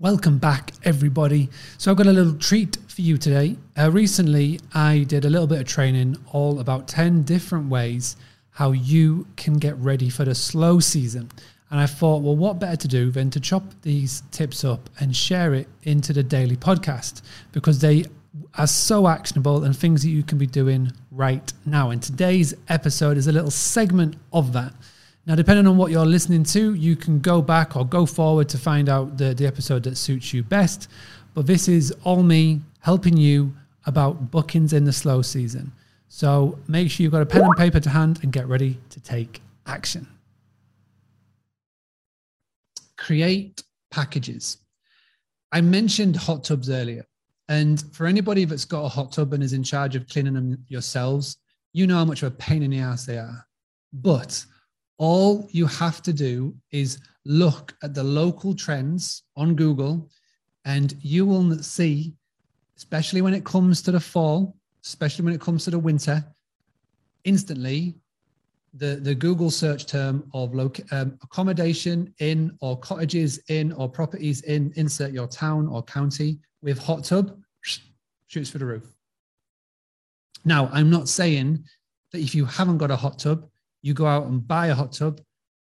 [0.00, 1.50] Welcome back, everybody.
[1.76, 3.58] So, I've got a little treat for you today.
[3.78, 8.16] Uh, recently, I did a little bit of training all about 10 different ways
[8.52, 11.30] how you can get ready for the slow season.
[11.70, 15.14] And I thought, well, what better to do than to chop these tips up and
[15.14, 17.20] share it into the daily podcast
[17.52, 18.06] because they
[18.56, 21.90] are so actionable and things that you can be doing right now.
[21.90, 24.72] And today's episode is a little segment of that.
[25.30, 28.58] Now, depending on what you're listening to, you can go back or go forward to
[28.58, 30.88] find out the, the episode that suits you best.
[31.34, 33.54] But this is all me helping you
[33.86, 35.70] about bookings in the slow season.
[36.08, 38.98] So make sure you've got a pen and paper to hand and get ready to
[38.98, 40.08] take action.
[42.98, 43.62] Create
[43.92, 44.56] packages.
[45.52, 47.06] I mentioned hot tubs earlier.
[47.48, 50.64] And for anybody that's got a hot tub and is in charge of cleaning them
[50.66, 51.36] yourselves,
[51.72, 53.46] you know how much of a pain in the ass they are.
[53.92, 54.44] But
[55.00, 60.10] all you have to do is look at the local trends on Google,
[60.66, 62.12] and you will see,
[62.76, 66.22] especially when it comes to the fall, especially when it comes to the winter,
[67.24, 67.94] instantly
[68.74, 74.42] the, the Google search term of loc- um, accommodation in or cottages in or properties
[74.42, 77.40] in, insert your town or county with hot tub,
[78.26, 78.92] shoots for the roof.
[80.44, 81.64] Now, I'm not saying
[82.12, 83.49] that if you haven't got a hot tub,
[83.82, 85.20] you go out and buy a hot tub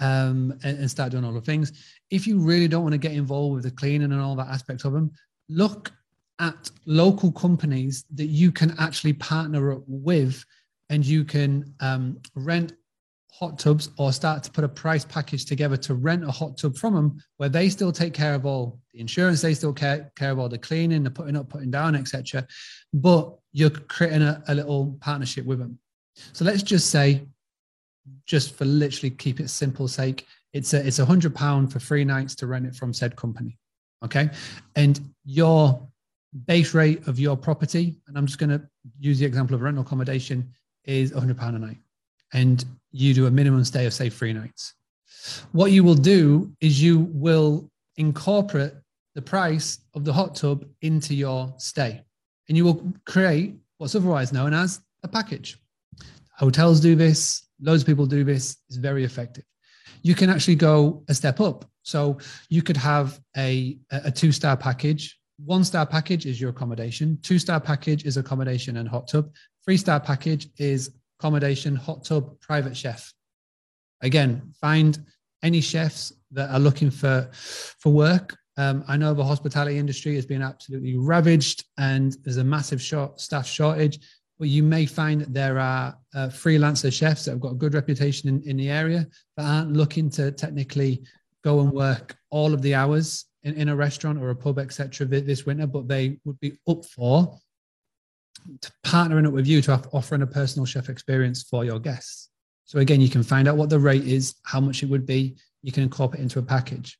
[0.00, 1.72] um, and, and, start doing all the things.
[2.10, 4.84] If you really don't want to get involved with the cleaning and all that aspect
[4.84, 5.12] of them,
[5.48, 5.92] look
[6.38, 10.44] at local companies that you can actually partner up with
[10.88, 12.72] and you can um, rent
[13.32, 16.76] hot tubs or start to put a price package together to rent a hot tub
[16.76, 20.32] from them where they still take care of all the insurance they still care, care
[20.32, 22.46] of all the cleaning the putting up putting down etc
[22.92, 25.78] but you're creating a, a little partnership with them
[26.32, 27.22] so let's just say
[28.26, 32.04] just for literally keep it simple sake, it's a it's a hundred pound for three
[32.04, 33.58] nights to rent it from said company.
[34.04, 34.30] Okay.
[34.76, 35.86] And your
[36.46, 38.62] base rate of your property, and I'm just going to
[38.98, 40.52] use the example of rental accommodation,
[40.84, 41.78] is hundred pound a night.
[42.32, 44.74] And you do a minimum stay of say three nights.
[45.52, 48.72] What you will do is you will incorporate
[49.14, 52.02] the price of the hot tub into your stay.
[52.48, 55.58] And you will create what's otherwise known as a package.
[56.36, 59.44] Hotels do this, loads of people do this it's very effective.
[60.02, 61.64] You can actually go a step up.
[61.82, 65.18] So you could have a, a two star package.
[65.44, 67.18] One star package is your accommodation.
[67.22, 69.30] Two star package is accommodation and hot tub.
[69.64, 73.12] Three star package is accommodation hot tub private chef.
[74.02, 74.98] Again find
[75.42, 78.36] any chefs that are looking for for work.
[78.56, 83.20] Um, I know the hospitality industry has been absolutely ravaged and there's a massive short
[83.20, 84.00] staff shortage
[84.40, 87.74] but you may find that there are uh, freelancer chefs that have got a good
[87.74, 89.06] reputation in, in the area
[89.36, 91.02] that aren't looking to technically
[91.44, 95.06] go and work all of the hours in, in a restaurant or a pub, etc.
[95.06, 97.38] this winter, but they would be up for
[98.82, 102.30] partnering up with you to offering a personal chef experience for your guests.
[102.64, 105.36] So again, you can find out what the rate is, how much it would be.
[105.62, 106.98] You can incorporate into a package.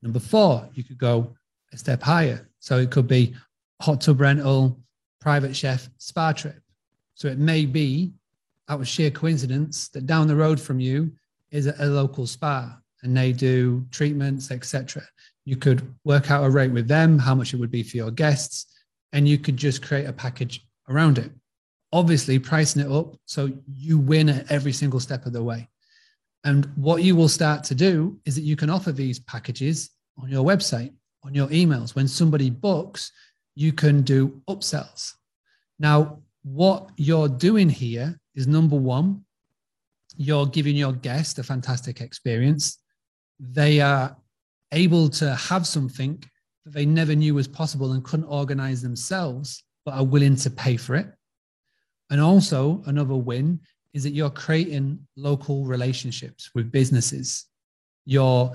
[0.00, 1.36] Number four, you could go
[1.74, 2.48] a step higher.
[2.58, 3.34] So it could be
[3.82, 4.80] hot tub rental,
[5.20, 6.62] private chef, spa trip.
[7.14, 8.12] So it may be
[8.68, 11.12] out of sheer coincidence that down the road from you
[11.50, 15.02] is a, a local spa and they do treatments, etc.
[15.44, 18.10] You could work out a rate with them, how much it would be for your
[18.10, 18.66] guests,
[19.12, 21.30] and you could just create a package around it.
[21.92, 25.68] Obviously, pricing it up so you win at every single step of the way.
[26.44, 30.28] And what you will start to do is that you can offer these packages on
[30.28, 30.92] your website,
[31.24, 31.94] on your emails.
[31.94, 33.12] When somebody books,
[33.54, 35.14] you can do upsells.
[35.78, 39.24] Now, what you're doing here is number one,
[40.16, 42.78] you're giving your guest a fantastic experience.
[43.38, 44.16] They are
[44.72, 46.22] able to have something
[46.64, 50.76] that they never knew was possible and couldn't organize themselves, but are willing to pay
[50.76, 51.06] for it.
[52.10, 53.60] And also, another win
[53.94, 57.46] is that you're creating local relationships with businesses.
[58.04, 58.54] You're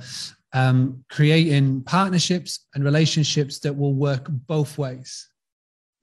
[0.53, 5.29] um, creating partnerships and relationships that will work both ways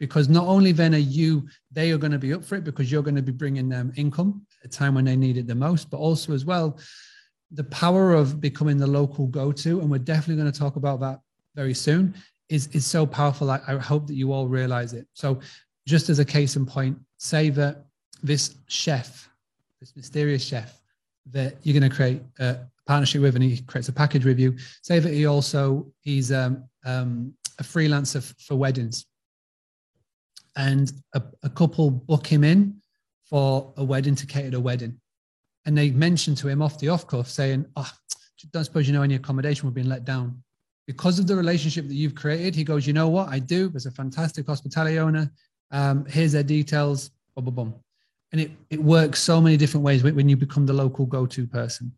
[0.02, 2.90] because not only then are you they are going to be up for it because
[2.90, 5.54] you're going to be bringing them income at a time when they need it the
[5.54, 6.76] most but also as well
[7.52, 11.20] the power of becoming the local go-to and we're definitely going to talk about that
[11.54, 12.12] very soon
[12.49, 13.49] is is so powerful.
[13.50, 15.06] I, I hope that you all realize it.
[15.14, 15.40] So
[15.87, 17.84] just as a case in point say that
[18.25, 19.28] this chef
[19.81, 20.81] this mysterious chef
[21.31, 24.56] that you're going to create a partnership with and he creates a package with you
[24.82, 29.06] say that he also he's um, um, a freelancer for weddings
[30.56, 32.81] and a, a couple book him in
[33.25, 35.00] for a wedding to cater a wedding.
[35.64, 37.90] And they mentioned to him off the off cuff saying, Oh,
[38.52, 40.43] don't suppose you know any accommodation we're being let down
[40.87, 43.69] because of the relationship that you've created, he goes, you know what, I do.
[43.69, 45.31] There's a fantastic hospitality owner.
[45.70, 47.10] Um, here's their details.
[47.37, 47.75] Boom, boom, boom.
[48.32, 51.93] And it, it works so many different ways when you become the local go-to person.